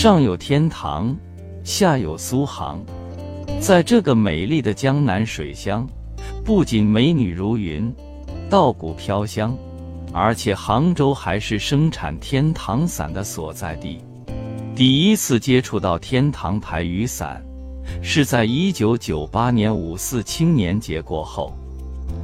[0.00, 1.14] 上有天堂，
[1.62, 2.82] 下有苏杭。
[3.60, 5.86] 在这个美丽的江南水乡，
[6.42, 7.94] 不仅美女如云，
[8.48, 9.54] 稻谷飘香，
[10.10, 14.02] 而且杭州还是生产天堂伞的所在地。
[14.74, 17.44] 第一次接触到天堂牌雨伞，
[18.00, 21.52] 是在一九九八年五四青年节过后。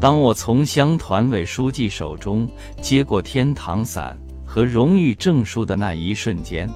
[0.00, 2.48] 当我从乡团委书记手中
[2.82, 6.68] 接过天堂伞和荣誉证书的那一瞬间，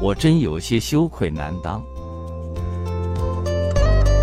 [0.00, 1.82] 我真有些羞愧难当。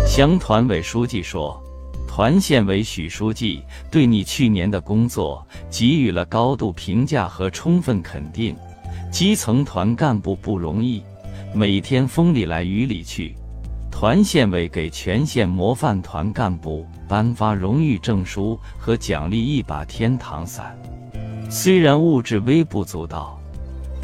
[0.06, 1.62] 乡团委书记说
[2.08, 8.56] ：“团县委许书记对你去年的工作给予了高度评价和充分肯定。
[9.12, 11.02] 基层团干部不容易，
[11.54, 13.34] 每天风里来雨里去。”
[13.90, 20.78] 团县委给全县模范团干部颁发荣誉证书和奖励一把天堂伞，
[21.50, 23.35] 虽然物质微不足道，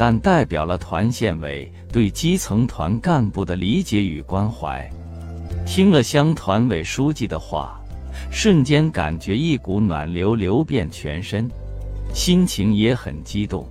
[0.05, 4.85] 但代表了团县委对基层团干部的理解与关怀。
[5.65, 7.81] 听了乡团委书记的话，
[8.29, 11.49] 瞬间感觉一股暖流流遍全身，
[12.13, 13.65] 心情也很激动。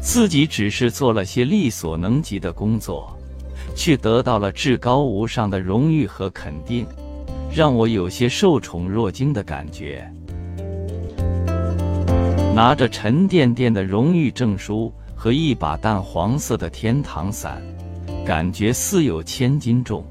[0.00, 3.14] 自己只是做了些力所能及的工作。
[3.76, 6.86] 却得到了至高无上的荣誉和肯定，
[7.54, 10.10] 让我有些受宠若惊的感觉。
[12.54, 14.90] 拿着沉甸甸的荣誉证书
[15.20, 17.62] 和一把淡黄色的天堂伞，
[18.24, 20.02] 感觉似有千斤重。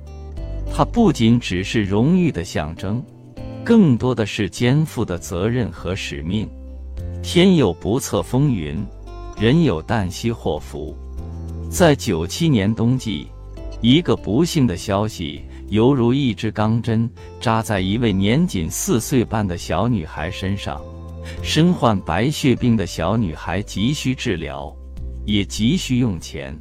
[0.71, 3.03] 它不仅只是荣誉的象征，
[3.65, 6.47] 更多的是肩负的责任和使命。
[7.23, 8.85] 天有不测风云，
[9.35, 10.95] 人有旦夕祸福。
[11.71, 13.29] 在九七年冬季。
[13.81, 20.79] 一个不幸的消息，犹如一支钢针扎在一位年仅四岁半的小女孩身上。
[21.41, 24.71] 身患白血病的小女孩急需治疗，
[25.29, 26.59] 也急需用钱。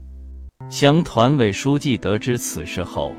[0.69, 3.15] 乡团委书记得知此事后，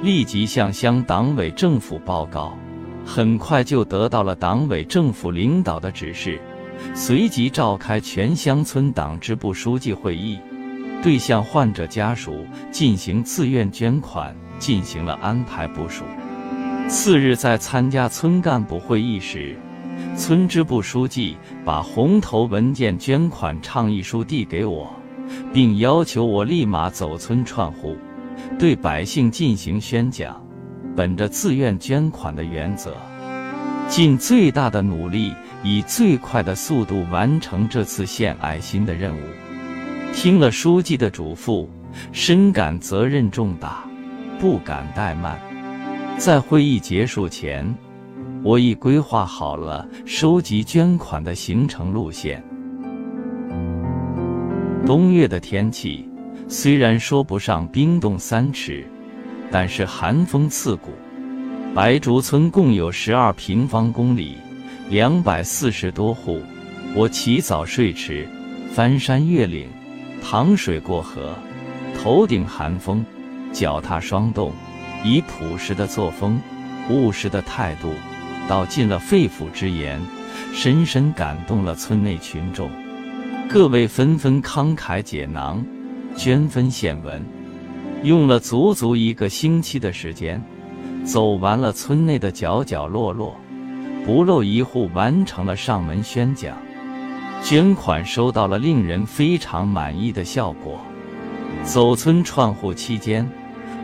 [0.00, 2.56] 立即向乡党委政府报告，
[3.04, 6.40] 很快就得到了党委政府领导的指示，
[6.94, 10.38] 随即召开全乡村党支部书记会议。
[11.02, 16.04] 对向患者家属进行自愿捐款进行了安排部署。
[16.88, 19.58] 次日，在参加村干部会议时，
[20.14, 24.90] 村支部书记把红头文件捐款倡议书递给我，
[25.52, 27.96] 并要求我立马走村串户，
[28.58, 30.40] 对百姓进行宣讲，
[30.94, 32.94] 本着自愿捐款的原则，
[33.88, 35.34] 尽最大的努力，
[35.64, 39.20] 以最快的速度完成这次献爱心的任务。
[40.14, 41.66] 听了书记的嘱咐，
[42.12, 43.82] 深感责任重大，
[44.38, 45.40] 不敢怠慢。
[46.18, 47.74] 在会议结束前，
[48.44, 52.42] 我已规划好了收集捐款的行程路线。
[54.84, 56.08] 冬月的天气
[56.48, 58.84] 虽然说不上冰冻三尺，
[59.50, 60.90] 但是寒风刺骨。
[61.72, 64.36] 白竹村共有十二平方公里，
[64.90, 66.40] 两百四十多户。
[66.94, 68.28] 我起早睡迟，
[68.74, 69.68] 翻山越岭。
[70.20, 71.34] 趟水过河，
[71.96, 73.04] 头顶寒风，
[73.52, 74.52] 脚踏霜冻，
[75.04, 76.40] 以朴实的作风、
[76.90, 77.88] 务实的态度，
[78.52, 79.98] 道尽了肺腑之言，
[80.52, 82.70] 深深感动了村内群众。
[83.48, 85.64] 各位纷纷慷慨解囊，
[86.14, 87.24] 捐分献文，
[88.02, 90.38] 用了足足一个星期的时间，
[91.02, 93.34] 走完了村内的角角落落，
[94.04, 96.54] 不漏一户完成了上门宣讲。
[97.42, 100.78] 捐款收到了令人非常满意的效果。
[101.64, 103.26] 走村串户期间，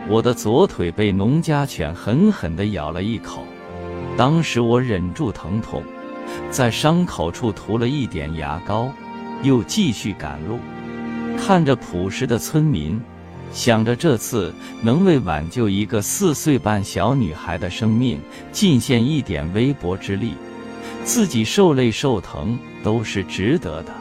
[0.07, 3.43] 我的左腿被农家犬狠狠地咬了一口，
[4.19, 5.81] 当时我忍住疼痛，
[6.51, 8.91] 在伤口处涂了一点牙膏，
[9.43, 10.59] 又继续赶路。
[11.37, 12.99] 看着朴实的村民，
[13.53, 18.19] 想着这次能为挽救一个四岁半小女孩的生命
[18.51, 20.33] 尽献一点微薄之力。
[21.05, 23.93] 自己受累受疼都是值得的，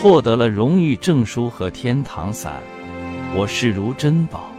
[0.00, 2.62] 获得了荣誉证书和天堂伞，
[3.34, 4.52] 我视如珍宝。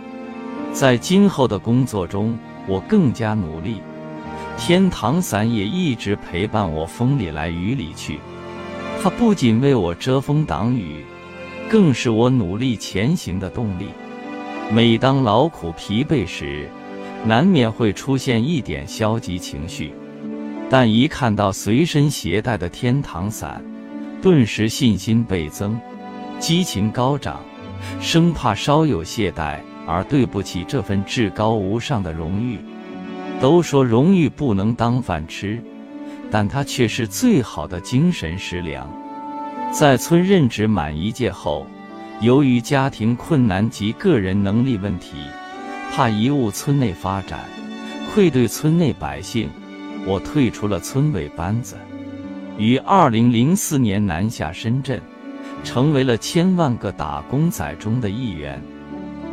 [0.73, 3.79] 在今后的工作中，我更加努力，
[4.57, 8.19] 天堂伞也一直陪伴我风里来雨里去。
[9.01, 11.03] 它不仅为我遮风挡雨，
[11.69, 13.87] 更是我努力前行的动力。
[14.71, 16.67] 每当劳苦疲惫时，
[17.23, 19.93] 难免会出现一点消极情绪。
[20.69, 23.63] 但一看到随身携带的天堂伞，
[24.21, 25.79] 顿时信心倍增，
[26.39, 27.39] 激情高涨，
[28.01, 32.57] 生怕稍有懈怠而对不起这份至高无上的荣誉。
[33.39, 35.61] 都说荣誉不能当饭吃，
[36.31, 38.89] 但它却是最好的精神食粮。
[39.71, 41.67] 在村任职满一届后，
[42.21, 45.17] 由于家庭困难及个人能力问题，
[45.91, 47.41] 怕贻误村内发展，
[48.13, 49.49] 愧对村内百姓，
[50.05, 51.75] 我退出了村委班子。
[52.57, 55.01] 于二零零四年南下深圳，
[55.63, 58.61] 成为了千万个打工仔中的一员。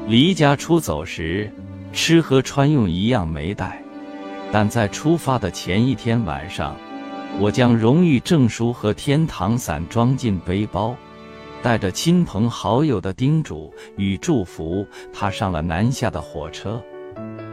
[0.08, 1.52] 离家出走时，
[1.92, 3.81] 吃喝穿用一样没带，
[4.52, 6.76] 但在出发的前一天晚上，
[7.40, 10.94] 我将荣誉证书和天堂伞装进背包，
[11.62, 16.80] 带着亲朋好友的叮嘱与祝福，踏上了南下的火车。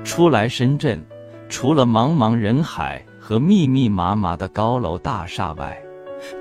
[0.03, 1.01] 初来深圳，
[1.47, 5.81] 除了茫茫人海和密密麻麻的高楼大厦外，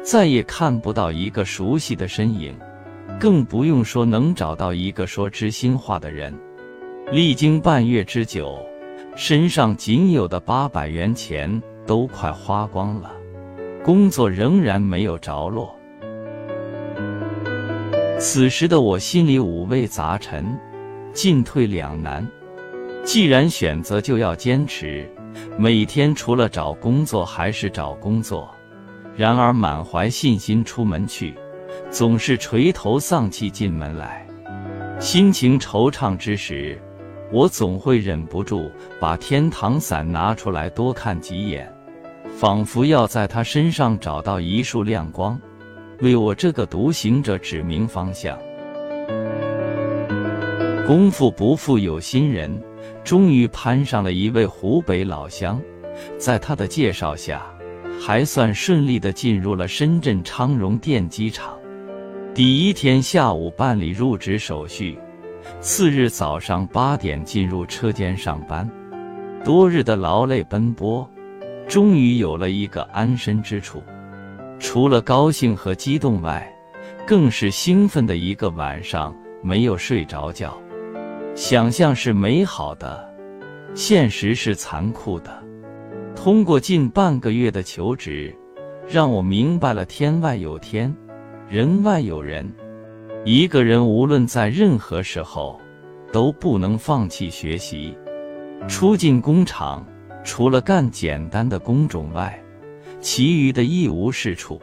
[0.03, 2.59] 再也看不到一个熟悉的身影。
[3.19, 6.33] 更不用说能找到一个说知心话的人。
[7.11, 8.65] 历经半月之久，
[9.21, 13.11] 身上仅有的八百元钱都快花光了，
[13.83, 15.77] 工作仍然没有着落。
[18.17, 20.57] 此时的我心里五味杂陈，
[21.13, 22.25] 进退两难。
[23.03, 25.11] 既然选择，就要坚持。
[25.59, 28.49] 每天除了找工作还是找工作。
[29.17, 31.35] 然而满怀信心出门去。
[31.91, 34.25] 总是垂头丧气进门来，
[35.01, 36.81] 心情惆怅之时，
[37.31, 41.71] 我总会忍不住把天堂伞拿出来多看几眼，
[42.39, 45.39] 仿佛要在他身上找到一束亮光，
[46.01, 48.39] 为我这个独行者指明方向。
[50.87, 52.51] 功夫不负有心人，
[53.05, 55.61] 终于攀上了一位湖北老乡，
[56.17, 57.45] 在他的介绍下，
[58.01, 61.55] 还算顺利的进入了深圳昌荣电机厂。
[62.35, 64.99] 第一天下午办理入职手续，
[65.61, 68.69] 次日早上八点进入车间上班。
[69.45, 71.09] 多日的劳累奔波，
[71.69, 73.83] 终于有了一个安身之处。
[74.59, 76.53] 除了高兴和激动外，
[77.07, 80.57] 更是兴奋的一个晚上没有睡着觉。
[81.35, 83.09] 想象是美好的，
[83.75, 85.31] 现实是残酷的。
[86.17, 88.35] 通过近半个月的求职，
[88.89, 90.93] 让我明白了天外有天。
[91.49, 92.53] 人外有人，
[93.31, 95.61] 一个人无论在任何时候，
[96.11, 97.95] 都不能放弃学习。
[98.67, 99.87] 初进工厂，
[100.25, 102.43] 除了干简单的工种外，
[103.03, 104.59] 其余的一无是处。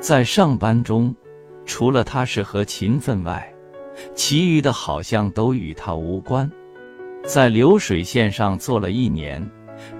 [0.00, 1.14] 在上班中，
[1.66, 3.46] 除了踏实和勤奋外，
[4.14, 6.50] 其余的好像都与他无关。
[7.26, 9.46] 在流水线上做了一年，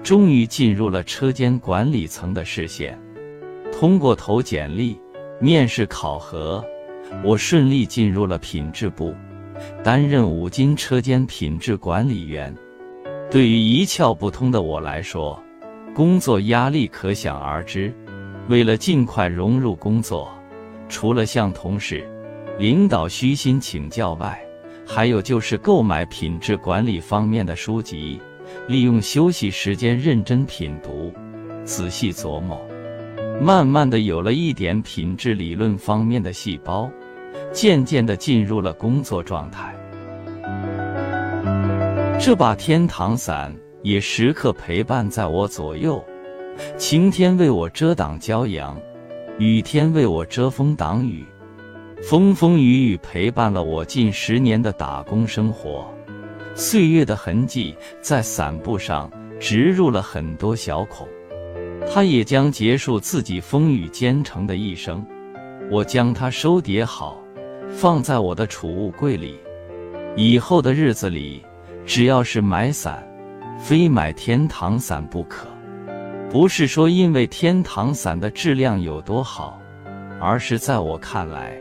[0.01, 2.99] 终于进入了车间管理层的视线。
[3.71, 4.99] 通过投简历。
[5.39, 6.63] 面试考核，
[7.21, 9.13] 我顺利进入了品质部，
[9.83, 12.53] 担任五金车间品质管理员。
[13.29, 15.41] 对于一窍不通的我来说，
[15.95, 17.93] 工作压力可想而知。
[18.49, 20.29] 为了尽快融入工作，
[20.89, 22.05] 除了向同事、
[22.59, 24.37] 领导虚心请教外，
[24.85, 28.19] 还有就是购买品质管理方面的书籍，
[28.67, 31.13] 利用休息时间认真品读、
[31.63, 32.61] 仔细琢磨。
[33.41, 36.91] 慢慢的有了一点品质理论方面的细胞，
[37.51, 39.73] 渐渐的进入了工作状态。
[42.19, 46.03] 这把天堂伞也时刻陪伴在我左右，
[46.77, 48.79] 晴天为我遮挡骄阳，
[49.37, 51.25] 雨天为我遮风挡雨，
[52.01, 55.85] 风风雨雨陪伴了我近十年的打工生活。
[56.55, 61.07] 岁月的痕迹在伞布上植入了很多小孔。
[61.91, 65.05] 它也将结束自己风雨兼程的一生。
[65.71, 67.22] 我将它收叠好，
[67.73, 69.37] 放在我的储物柜里。
[70.15, 71.43] 以后的日子里，
[71.85, 73.05] 只要是买伞，
[73.59, 75.47] 非买天堂伞不可。
[76.29, 79.59] 不是说因为天堂伞的质量有多好，
[80.21, 81.59] 而是在我看来，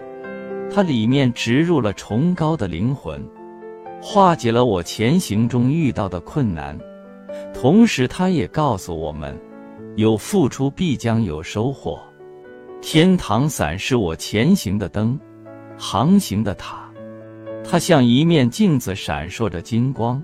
[0.72, 3.22] 它里面植入了崇高的灵魂，
[4.00, 6.78] 化解了我前行中遇到的困难。
[7.54, 9.38] 同时，它也告诉我们。
[9.96, 12.00] 有付出必将有收获。
[12.80, 15.20] 天堂伞是我前行的灯，
[15.78, 16.90] 航行的塔。
[17.64, 20.22] 它像一面镜子，闪烁着金光，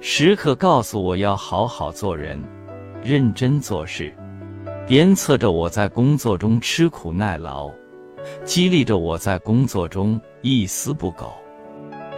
[0.00, 2.42] 时刻告诉我要好好做人，
[3.02, 4.12] 认真做事，
[4.86, 7.70] 鞭策着我在工作中吃苦耐劳，
[8.44, 11.32] 激励着我在工作中一丝不苟，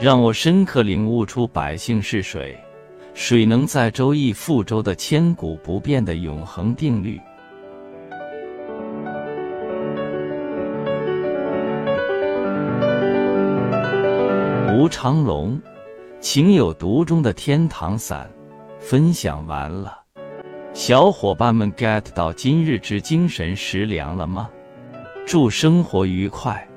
[0.00, 2.58] 让我深刻领悟出百姓是水。
[3.12, 7.20] 水能载舟亦覆舟的千古不变的永恒定律。
[14.76, 15.56] 吴长龙，
[16.18, 18.28] 情有独钟的天堂伞，
[18.80, 19.96] 分享完了，
[20.72, 24.50] 小伙伴们 get 到今日之精神食粮了吗？
[25.24, 26.68] 祝生活愉快！